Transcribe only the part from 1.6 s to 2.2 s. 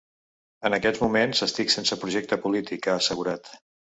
sense